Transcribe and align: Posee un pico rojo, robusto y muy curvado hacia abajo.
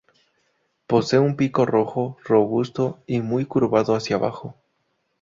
Posee 0.87 1.19
un 1.19 1.35
pico 1.35 1.63
rojo, 1.67 2.17
robusto 2.23 3.03
y 3.05 3.21
muy 3.21 3.45
curvado 3.45 3.93
hacia 3.93 4.15
abajo. 4.15 4.55